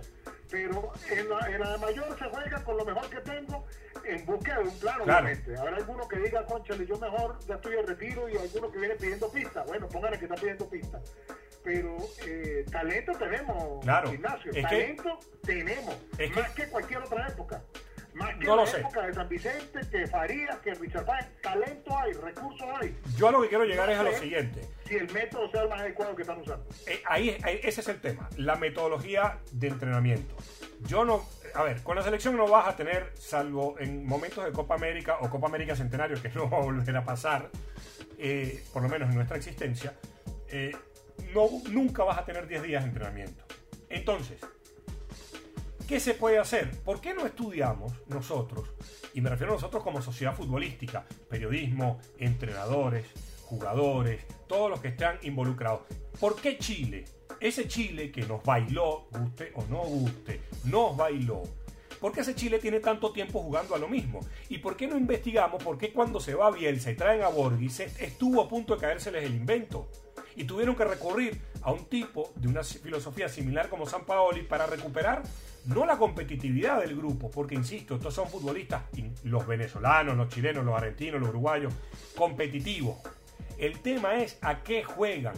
[0.51, 3.65] Pero en la, en la mayor se juega con lo mejor que tengo
[4.03, 5.25] en búsqueda de un plano, Claro.
[5.27, 5.57] obviamente.
[5.57, 8.95] Habrá alguno que diga, conchale, yo mejor ya estoy de retiro y alguno que viene
[8.95, 9.63] pidiendo pista.
[9.63, 10.99] Bueno, pónganle que está pidiendo pista.
[11.63, 14.13] Pero eh, talento tenemos, Claro.
[14.13, 14.51] Ignacio.
[14.51, 15.95] Es que- talento tenemos.
[16.17, 17.61] Es que- más que cualquier otra época.
[18.15, 18.79] Más que No lo la sé.
[18.79, 21.27] época de San Vicente, que Farías, que Richard Páez.
[21.41, 22.97] Talento hay, recursos hay.
[23.17, 24.61] Yo a lo que quiero llegar No es a lo siguiente.
[24.87, 26.65] Si el método sea el más adecuado que están usando.
[26.87, 30.35] Eh, ahí, ahí- ese es el tema, la metodología de entrenamiento.
[30.87, 31.25] Yo no,
[31.55, 35.17] a ver, con la selección no vas a tener, salvo en momentos de Copa América
[35.21, 37.49] o Copa América Centenario, que no va a volver a pasar,
[38.17, 39.93] eh, por lo menos en nuestra existencia,
[40.47, 40.71] eh,
[41.33, 43.43] no, nunca vas a tener 10 días de entrenamiento.
[43.89, 44.39] Entonces,
[45.87, 46.71] ¿qué se puede hacer?
[46.83, 48.69] ¿Por qué no estudiamos nosotros,
[49.13, 53.05] y me refiero a nosotros como sociedad futbolística, periodismo, entrenadores,
[53.43, 55.81] jugadores, todos los que están involucrados?
[56.19, 57.05] ¿Por qué Chile?
[57.39, 61.43] Ese Chile que nos bailó, guste o no guste, nos bailó.
[61.99, 64.19] ¿Por qué ese Chile tiene tanto tiempo jugando a lo mismo?
[64.49, 67.29] ¿Y por qué no investigamos por qué cuando se va a Bielsa y traen a
[67.29, 67.67] Borghi
[67.99, 69.89] estuvo a punto de caérseles el invento?
[70.35, 74.65] Y tuvieron que recurrir a un tipo de una filosofía similar como San Paoli para
[74.65, 75.23] recuperar
[75.67, 78.83] no la competitividad del grupo, porque insisto, estos son futbolistas,
[79.23, 81.73] los venezolanos, los chilenos, los argentinos, los uruguayos,
[82.15, 82.97] competitivos.
[83.57, 85.35] El tema es a qué juegan.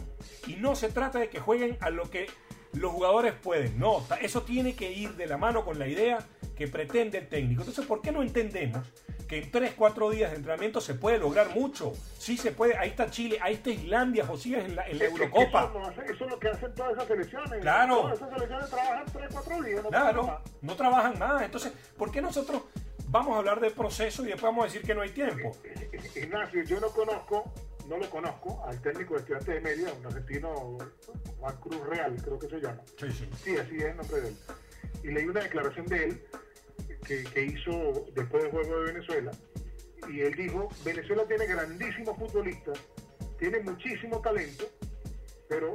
[0.47, 2.27] Y no se trata de que jueguen a lo que
[2.73, 3.79] los jugadores pueden.
[3.79, 6.19] No, eso tiene que ir de la mano con la idea
[6.55, 7.61] que pretende el técnico.
[7.61, 8.85] Entonces, ¿por qué no entendemos
[9.27, 11.93] que en 3, 4 días de entrenamiento se puede lograr mucho?
[12.17, 12.77] Sí se puede.
[12.77, 15.71] Ahí está Chile, ahí está Islandia, Josías, en la, en la Es que Eurocopa.
[15.91, 17.61] Eso, eso es lo que hacen todas esas selecciones.
[17.61, 18.01] Claro.
[18.01, 19.83] Todas esas selecciones trabajan 3, 4 días.
[19.83, 21.41] No Claro, trabajan no trabajan más.
[21.41, 22.63] Entonces, ¿por qué nosotros
[23.09, 25.49] vamos a hablar del proceso y después vamos a decir que no hay tiempo?
[25.49, 26.15] más.
[26.17, 27.51] Ignacio, yo no conozco,
[27.87, 30.77] no lo conozco, al técnico de Estudiantes de Mérida, un argentino,
[31.39, 32.81] Juan Cruz Real, creo que se llama.
[32.97, 33.29] Sí, sí.
[33.43, 34.37] Sí, así es el nombre de él.
[35.03, 36.27] Y leí una declaración de él
[37.05, 39.31] que, hizo después del juego de Venezuela.
[40.09, 42.79] Y él dijo, Venezuela tiene grandísimos futbolistas,
[43.39, 44.65] tiene muchísimo talento,
[45.49, 45.73] pero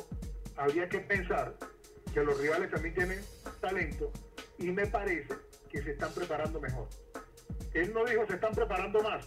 [0.56, 1.54] habría que pensar
[2.12, 3.20] que los rivales también tienen
[3.60, 4.10] talento
[4.58, 5.34] y me parece
[5.70, 6.88] que se están preparando mejor.
[7.74, 9.26] Él no dijo se están preparando más.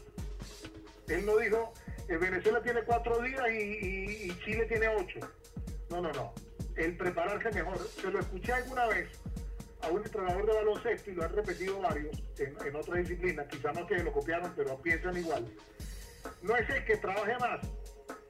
[1.07, 1.73] Él no dijo
[2.07, 5.19] eh, Venezuela tiene cuatro días y- y Chile tiene ocho.
[5.89, 6.33] No, no, no.
[6.75, 7.77] El prepararse mejor.
[8.01, 9.07] Se lo escuché alguna vez
[9.85, 13.71] a un entrenador de baloncesto y lo han repetido varios en, en otras disciplinas, quizá
[13.71, 15.45] no que lo copiaron, pero piensan igual.
[16.41, 17.59] No es el que trabaje más,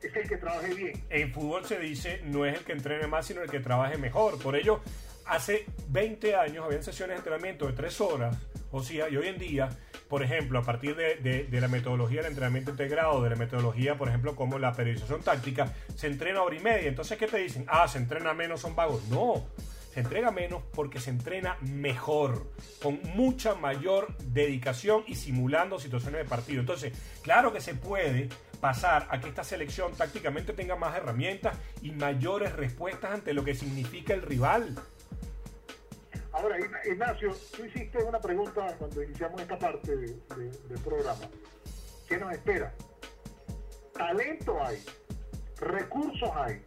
[0.01, 1.03] es el que trabaje bien.
[1.09, 4.37] En fútbol se dice no es el que entrene más, sino el que trabaje mejor.
[4.41, 4.81] Por ello,
[5.25, 8.37] hace 20 años habían sesiones de entrenamiento de 3 horas,
[8.71, 9.69] o sea, y hoy en día,
[10.09, 13.97] por ejemplo, a partir de, de- de la metodología del entrenamiento integrado, de la metodología,
[13.97, 16.89] por ejemplo, como la periodización táctica, se entrena hora y media.
[16.89, 17.65] Entonces, ¿qué te dicen?
[17.69, 19.07] Ah, se entrena menos, son vagos.
[19.07, 19.45] No,
[19.95, 22.51] se entrega menos porque se entrena mejor,
[22.83, 26.59] con mucha mayor dedicación y simulando situaciones de partido.
[26.59, 28.27] Entonces, claro que se puede
[28.59, 33.55] pasar a que esta selección tácticamente tenga más herramientas y mayores respuestas ante lo que
[33.55, 34.75] significa el rival.
[36.33, 41.21] Ahora, Ign- Ignacio, tú hiciste una pregunta cuando iniciamos esta parte de- de- del programa.
[42.09, 42.73] ¿Qué nos espera?
[43.93, 44.83] Talento hay,
[45.61, 46.61] recursos hay,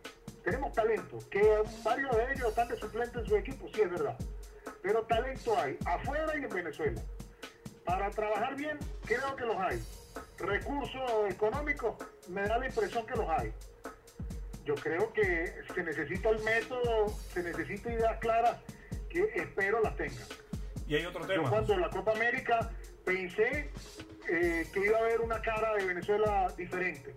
[0.48, 1.42] tenemos talento, que
[1.84, 4.16] varios de ellos están de suplente en su equipo, sí es verdad,
[4.80, 7.02] pero talento hay, afuera y en Venezuela.
[7.84, 9.82] Para trabajar bien, creo que los hay.
[10.38, 11.96] Recursos económicos,
[12.28, 13.52] me da la impresión que los hay.
[14.64, 18.58] Yo creo que se necesita el método, se necesita ideas claras
[19.10, 20.26] que espero las tengan.
[20.86, 21.50] Y hay otro Yo tema.
[21.50, 22.70] cuando en la Copa América
[23.04, 23.70] pensé
[24.30, 27.14] eh, que iba a haber una cara de Venezuela diferente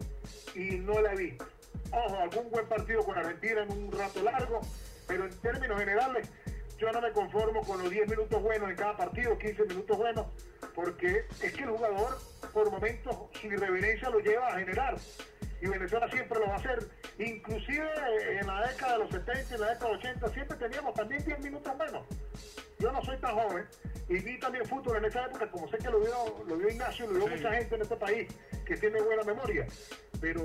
[0.55, 1.45] y no la he visto.
[1.91, 4.61] Ojo, algún buen partido con Argentina en un rato largo,
[5.07, 6.29] pero en términos generales
[6.77, 10.25] yo no me conformo con los 10 minutos buenos en cada partido, 15 minutos buenos,
[10.73, 12.17] porque es que el jugador
[12.53, 14.95] por momentos su irreverencia lo lleva a generar
[15.61, 16.79] y Venezuela siempre lo va a hacer.
[17.19, 17.87] Inclusive
[18.39, 20.93] en la década de los 70 y en la década de los 80 siempre teníamos
[20.95, 22.07] también 10 minutos menos.
[22.79, 23.65] Yo no soy tan joven
[24.09, 27.05] y vi también fútbol en esa época, como sé que lo vio, lo vio Ignacio,
[27.05, 27.33] lo vio Sí.
[27.35, 28.27] mucha gente en este país
[28.65, 29.67] que tiene buena memoria.
[30.19, 30.41] Pero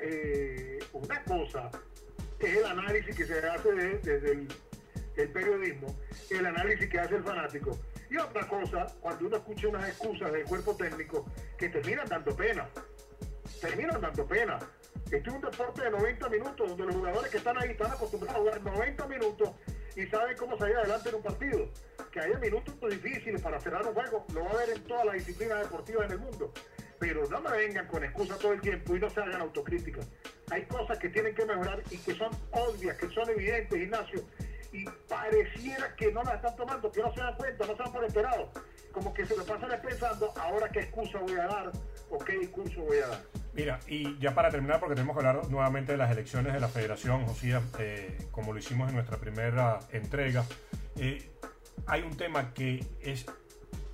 [0.00, 0.45] eh,
[2.40, 4.32] es el análisis que se hace de- desde
[5.16, 5.96] el, periodismo,
[6.30, 7.78] el análisis que hace el fanático.
[8.10, 11.26] Y otra cosa, cuando uno escucha unas excusas del cuerpo técnico
[11.58, 12.68] que terminan dando pena
[13.60, 14.58] terminan dando pena.
[15.10, 18.36] Esto es un deporte de 90 minutos, donde los jugadores que están ahí están acostumbrados
[18.36, 19.50] a jugar 90 minutos
[19.94, 21.70] y saben cómo salir adelante en un partido.
[22.10, 25.14] Que haya minutos difíciles para cerrar un juego, lo va a ver en todas las
[25.14, 26.52] disciplinas deportivas en el mundo.
[26.98, 30.08] Pero no me vengan con excusas todo el tiempo y no se hagan autocríticas.
[30.50, 34.24] Hay cosas que tienen que mejorar y que son obvias, que son evidentes, Ignacio.
[34.72, 37.92] Y pareciera que no las están tomando, que no se dan cuenta, no se dan
[37.92, 38.48] por enterados.
[38.92, 41.72] Como que se lo pasan pensando, ahora qué excusa voy a dar
[42.10, 43.20] o qué discurso voy a dar.
[43.54, 46.68] Mira, y ya para terminar, porque tenemos que hablar nuevamente de las elecciones de la
[46.68, 50.44] federación, Josía, eh, como lo hicimos en nuestra primera entrega,
[50.98, 51.30] eh,
[51.86, 53.24] hay un tema que es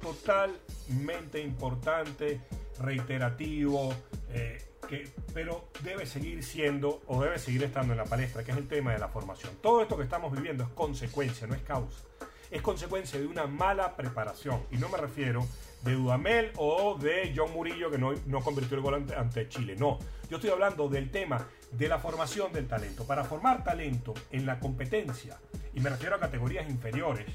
[0.00, 2.40] totalmente importante,
[2.80, 3.94] reiterativo,
[4.30, 8.56] eh, que, pero debe seguir siendo o debe seguir estando en la palestra, que es
[8.56, 9.52] el tema de la formación.
[9.62, 12.04] Todo esto que estamos viviendo es consecuencia, no es causa.
[12.50, 14.62] Es consecuencia de una mala preparación.
[14.70, 15.46] Y no me refiero
[15.82, 19.74] de Dudamel o de John Murillo que no, no convirtió el gol ante, ante Chile.
[19.76, 23.04] No, yo estoy hablando del tema de la formación del talento.
[23.06, 25.38] Para formar talento en la competencia,
[25.74, 27.26] y me refiero a categorías inferiores,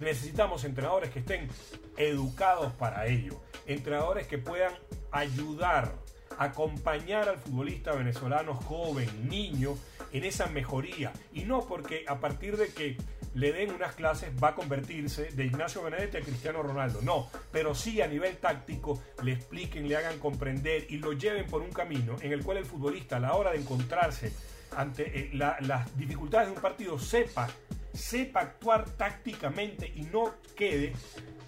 [0.00, 1.48] necesitamos entrenadores que estén
[1.96, 3.40] educados para ello.
[3.66, 4.72] Entrenadores que puedan
[5.12, 5.92] ayudar,
[6.38, 9.76] acompañar al futbolista venezolano joven, niño,
[10.12, 11.12] en esa mejoría.
[11.32, 12.96] Y no porque a partir de que
[13.34, 17.00] le den unas clases va a convertirse de Ignacio Benedetti a Cristiano Ronaldo.
[17.02, 21.60] No, pero sí a nivel táctico le expliquen, le hagan comprender y lo lleven por
[21.60, 24.32] un camino en el cual el futbolista a la hora de encontrarse
[24.74, 27.48] ante eh, la- las dificultades de un partido sepa,
[27.96, 30.92] sepa actuar tácticamente y no quede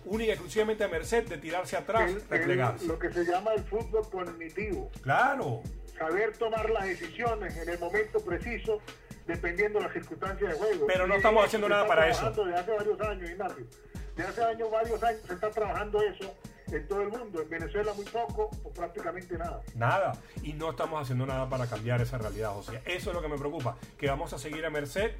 [0.04, 4.08] única y exclusivamente a merced de tirarse atrás, El- lo que se llama el fútbol
[4.10, 4.90] cognitivo.
[5.02, 5.62] Claro,
[5.98, 8.80] Saber tomar las decisiones en el momento preciso,
[9.26, 10.86] dependiendo de las circunstancias de juego.
[10.86, 12.30] Pero no estamos haciendo nada para eso.
[12.30, 13.66] Desde hace varios años, Ignacio.
[14.14, 16.34] Desde hace años, varios años se está trabajando eso
[16.68, 17.42] en todo el mundo.
[17.42, 19.60] En Venezuela muy poco o prácticamente nada.
[19.74, 20.12] Nada.
[20.44, 22.80] Y no estamos haciendo nada para cambiar esa realidad, José.
[22.84, 23.76] Eso es lo que me preocupa.
[23.98, 25.10] Que vamos a seguir a merced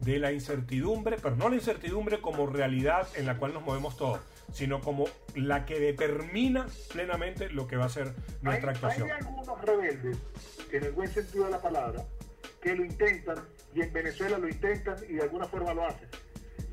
[0.00, 4.20] de la incertidumbre, pero no la incertidumbre como realidad en la cual nos movemos todos,
[4.52, 9.10] sino como la que determina plenamente lo que va a ser nuestra hay, actuación.
[9.10, 10.18] hay algunos rebeldes,
[10.72, 12.04] en el buen sentido de la palabra,
[12.60, 16.08] que lo intentan y en Venezuela lo intentan y de alguna forma lo hacen.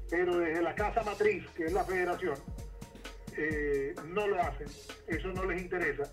[0.09, 2.35] Pero desde la casa matriz, que es la federación,
[3.37, 4.67] eh, no lo hacen,
[5.07, 6.11] eso no les interesa.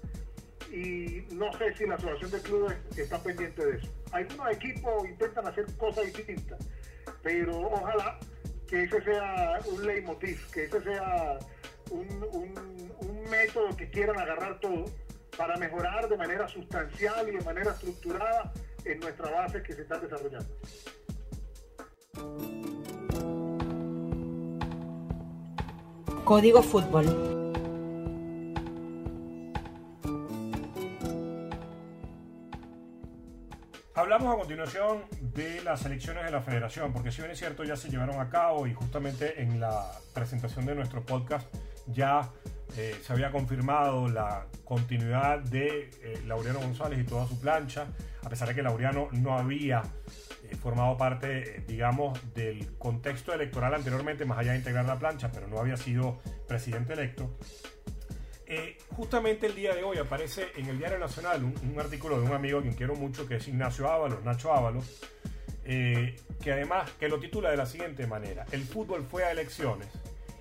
[0.70, 3.88] Y no sé si la asociación de clubes está pendiente de eso.
[4.10, 6.58] Algunos equipos intentan hacer cosas distintas,
[7.24, 8.18] pero ojalá
[8.68, 11.38] que ese sea un leitmotiv, que ese sea
[11.90, 12.84] un, un,
[13.30, 14.84] método que quieran agarrar todo
[15.36, 18.52] para mejorar de manera sustancial y de manera estructurada
[18.84, 20.54] en nuestra base que se están desarrollando.
[26.24, 27.43] Código Fútbol.
[34.04, 37.74] Hablamos a continuación de las elecciones de la federación, porque si bien es cierto ya
[37.74, 41.48] se llevaron a cabo y justamente en la presentación de nuestro podcast
[41.86, 42.30] ya
[42.76, 47.86] eh, se había confirmado la continuidad de eh, Laureano González y toda su plancha,
[48.22, 49.80] a pesar de que Laureano no había
[50.50, 55.48] eh, formado parte, digamos, del contexto electoral anteriormente, más allá de integrar la plancha, pero
[55.48, 57.38] no había sido presidente electo.
[58.96, 62.32] Justamente el día de hoy aparece en el Diario Nacional un, un artículo de un
[62.32, 65.00] amigo a quien quiero mucho, que es Ignacio Ábalos, Nacho Ábalos,
[65.64, 69.88] eh, que además que lo titula de la siguiente manera, el fútbol fue a elecciones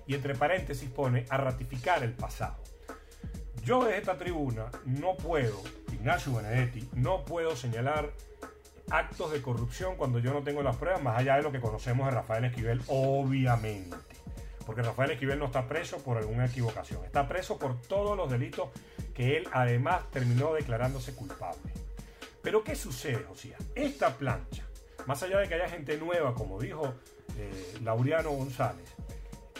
[0.06, 2.62] y entre paréntesis pone a ratificar el pasado.
[3.64, 5.60] Yo desde esta tribuna no puedo,
[5.92, 8.12] Ignacio Benedetti, no puedo señalar
[8.90, 12.06] actos de corrupción cuando yo no tengo las pruebas, más allá de lo que conocemos
[12.06, 14.13] de Rafael Esquivel, obviamente.
[14.66, 18.68] Porque Rafael Esquivel no está preso por alguna equivocación, está preso por todos los delitos
[19.14, 21.72] que él además terminó declarándose culpable.
[22.42, 23.56] Pero ¿qué sucede, Josía?
[23.74, 24.64] Esta plancha,
[25.06, 26.94] más allá de que haya gente nueva, como dijo
[27.38, 28.94] eh, Laureano González,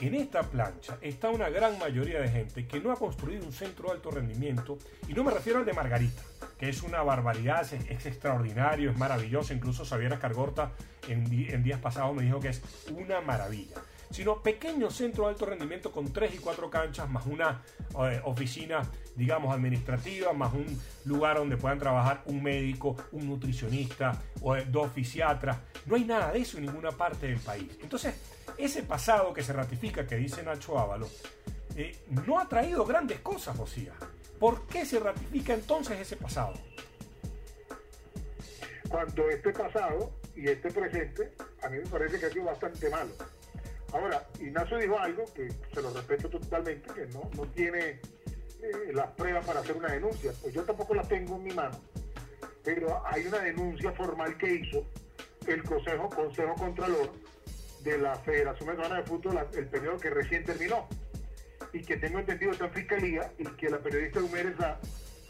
[0.01, 3.89] en esta plancha está una gran mayoría de gente que no ha construido un centro
[3.89, 6.23] de alto rendimiento, y no me refiero al de Margarita,
[6.59, 10.73] que es una barbaridad, es, extraordinario, es maravilloso, incluso Xavier Escargorta
[11.09, 13.77] en días pasados me dijo que es una maravilla,
[14.15, 17.61] sino pequeño centro de alto rendimiento con tres y cuatro canchas, más una
[17.99, 24.55] eh, oficina, digamos, administrativa, más un lugar donde puedan trabajar un médico, un nutricionista, o
[24.55, 25.57] eh, dos fisiatras.
[25.87, 27.77] No hay nada de eso en ninguna parte del país.
[27.83, 28.15] Entonces,
[28.57, 31.09] ese pasado que se ratifica, que dice Nacho Ávalo,
[31.75, 33.95] eh, no ha traído grandes cosas, Josía.
[34.39, 36.55] ¿Por qué se ratifica entonces ese pasado?
[38.89, 41.33] Cuando este pasado y este presente,
[41.65, 43.11] a mí me parece que ha sido bastante malo.
[43.95, 48.01] Ahora, Ignacio dijo algo que se lo respeto totalmente, que no, no tiene
[48.61, 50.33] eh, las pruebas para hacer una denuncia.
[50.43, 51.79] Pues yo tampoco las tengo en mi mano,
[52.65, 54.85] pero hay una denuncia formal que hizo
[55.47, 57.13] el Consejo, Consejo Contralor
[57.83, 60.89] de la Federación Venezolana de Fútbol la- el periodo que recién terminó
[61.73, 64.57] y que tengo entendido está en Fiscalía y que la periodista Humérez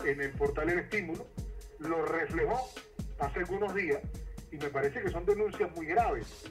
[0.07, 1.27] en el portal El Estímulo
[1.81, 2.67] lo reflejó
[3.19, 4.01] hace algunos días
[4.51, 6.45] y me parece que son denuncias muy graves.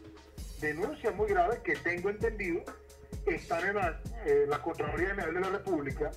[0.64, 2.64] Denuncias muy graves que tengo entendido
[3.26, 6.10] están en la, eh, Contraloría General de la República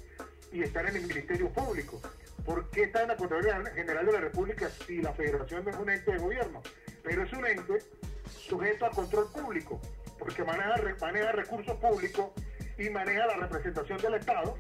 [0.52, 2.00] y están en el Ministerio Público.
[2.44, 5.76] ¿Por qué está en la Contraloría General de la República si la Federación no es
[5.76, 6.62] un ente de gobierno?
[7.02, 7.82] Pero es un ente
[8.30, 9.80] sujeto a control público,
[10.16, 12.30] porque maneja, maneja recursos públicos
[12.78, 14.56] y maneja la representación del Estado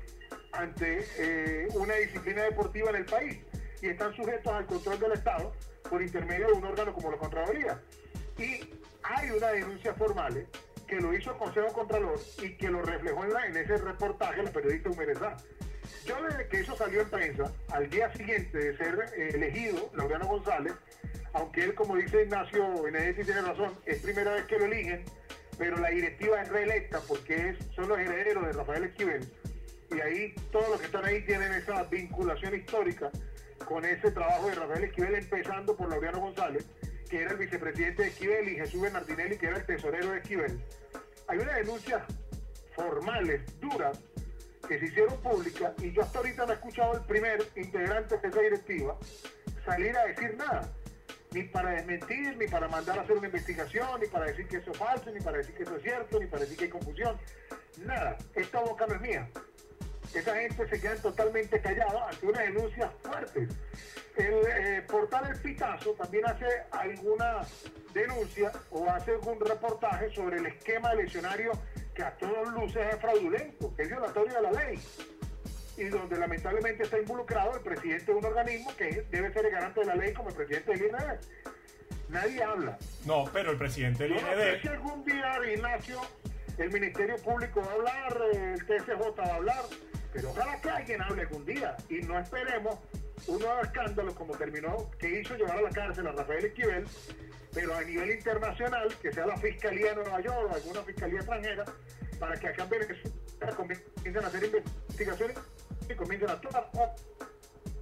[0.50, 3.38] ante eh, una disciplina deportiva en el país
[3.80, 5.52] y están sujetos al control del Estado
[5.88, 7.80] por intermedio de un órgano como la Contraloría.
[8.36, 8.75] Y
[9.08, 10.46] hay una denuncia formal
[10.86, 14.90] que lo hizo el Consejo Contralor y que lo reflejó en, ese reportaje la periodista
[14.90, 15.36] Humerezá.
[16.04, 20.26] Yo desde que eso salió en prensa, al día siguiente de ser eh, elegido Laureano
[20.26, 20.74] González,
[21.32, 25.04] aunque él, como dice Ignacio Benedetti, tiene razón, es primera vez que lo eligen,
[25.58, 29.28] pero la directiva es reelecta porque son los herederos de Rafael Esquivel.
[29.90, 33.10] Y ahí todos los que están ahí tienen esa vinculación histórica
[33.64, 36.66] con ese trabajo de Rafael Esquivel, empezando por Laureano González,
[37.08, 40.60] que era el vicepresidente de Esquivel, y Jesús Bernardinelli, que era el tesorero de Esquivel.
[41.28, 42.02] Hay unas denuncias
[42.74, 43.98] formales, duras,
[44.68, 48.28] que se hicieron públicas, y yo hasta ahorita no he escuchado el primer integrante de
[48.28, 48.98] esa directiva
[49.64, 50.72] salir a decir nada
[51.32, 54.70] ni para desmentir, ni para mandar a hacer una investigación, ni para decir que eso
[54.70, 57.18] es falso, ni para decir que eso es cierto, ni para decir que hay confusión.
[57.84, 59.28] Nada, esta boca no es mía.
[60.14, 63.48] Esa gente se queda totalmente callada ante unas denuncias fuertes.
[64.16, 67.42] El eh, portal El Pitazo también hace alguna
[67.92, 71.52] denuncia o hace algún reportaje sobre el esquema de lesionario
[71.94, 74.78] que a todos luces es fraudulento, que es violatorio de la ley
[75.76, 79.80] y donde lamentablemente está involucrado el presidente de un organismo que debe ser el garante
[79.80, 81.20] de la ley como el presidente del INED.
[82.08, 82.78] Nadie habla.
[83.04, 84.62] No, pero el presidente del Yo no sé INED...
[84.62, 86.00] si algún día, Ignacio,
[86.58, 89.64] el Ministerio Público va a hablar, el TSJ va a hablar,
[90.16, 92.78] pero ojalá que alguien hable algún día y no esperemos
[93.26, 96.86] un nuevo escándalo como terminó, que hizo llevar a la cárcel a Rafael Esquivel,
[97.52, 101.64] pero a nivel internacional, que sea la Fiscalía de Nueva York o alguna Fiscalía extranjera,
[102.18, 105.36] para que acá en Venezuela comiencen a hacer investigaciones
[105.90, 106.70] y comiencen a actuar.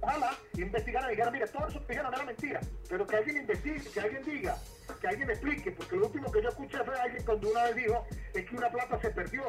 [0.05, 3.89] Ojalá investigaran y dijeran, mire, todo eso que dijeron era mentira, pero que alguien investigue,
[3.91, 4.55] que alguien diga,
[5.01, 8.05] que alguien explique, porque lo último que yo escuché fue alguien cuando una vez dijo
[8.35, 9.43] es que una plata se perdió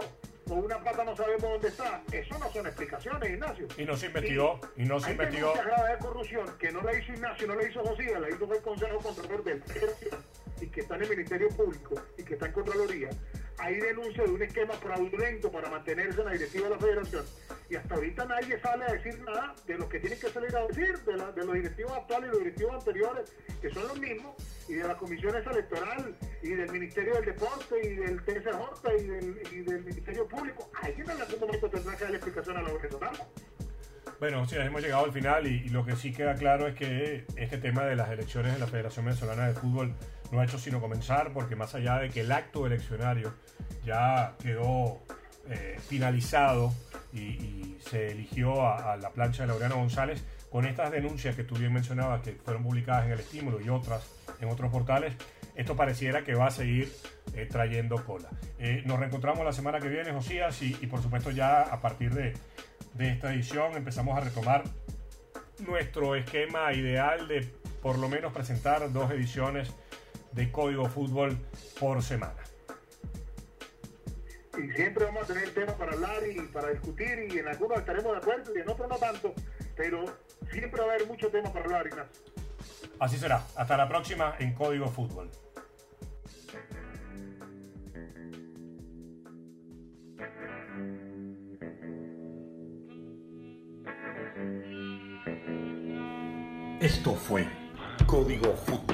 [0.49, 2.03] o una plata no sabemos dónde está.
[2.11, 3.67] Eso no son explicaciones, Ignacio.
[3.77, 5.53] Y no se investigó, y, no se investigó.
[5.53, 8.63] Hay de corrupción que no la hizo Ignacio, no la hizo José, la hizo el
[8.63, 9.63] Consejo Contralor del
[10.63, 13.11] y que está en el Ministerio Público y que está en Contraloría
[13.59, 17.25] hay denuncia de un esquema fraudulento para mantenerse en la directiva de la federación
[17.69, 20.67] y hasta ahorita nadie sale a decir nada de lo que tiene que salir a
[20.67, 24.35] decir, de, de los directivos actuales y los directivos anteriores, que son los mismos,
[24.69, 29.85] y de las comisiones electorales y del Ministerio del Deporte y del TSJ y del,
[29.85, 30.71] Ministerio Público.
[30.83, 33.23] Alguien en algún momento tendrá que dar explicación a los venezolanos.
[34.19, 37.27] Bueno, sí, hemos llegado al final y, y, lo que sí queda claro es que
[37.37, 39.93] este tema de las elecciones en la Federación Venezolana de Fútbol
[40.33, 43.35] no ha hecho sino comenzar porque más allá de que el acto eleccionario
[43.85, 45.01] ya quedó
[45.49, 46.73] eh, finalizado
[47.17, 51.55] y, se eligió a, a, la plancha de Laureano González, con estas denuncias que tú
[51.55, 54.11] bien mencionabas que fueron publicadas en el estímulo y otras
[54.41, 55.14] en otros portales,
[55.55, 56.93] esto pareciera que va a seguir
[57.35, 58.29] eh, trayendo cola.
[58.59, 62.12] Eh, nos reencontramos la semana que viene, Josías, y, y por supuesto ya a partir
[62.12, 62.35] de
[62.97, 64.64] de esta edición empezamos a retomar
[65.67, 67.43] nuestro esquema ideal de
[67.83, 69.71] por lo menos presentar dos ediciones
[70.33, 71.39] de Código Fútbol
[71.79, 72.43] por semana.
[74.57, 78.13] Y siempre vamos a tener temas para hablar y para discutir y en algunos estaremos
[78.13, 79.35] de acuerdo y en otros no tanto,
[79.77, 80.05] pero
[80.51, 82.23] siempre va a haber mucho tema para hablar, Ignacio.
[82.99, 83.45] Así será.
[83.57, 85.31] Hasta la próxima en Código Fútbol.
[96.81, 97.47] Esto fue
[98.07, 98.86] Código Fútbol.